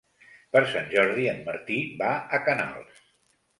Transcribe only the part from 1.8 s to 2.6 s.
va a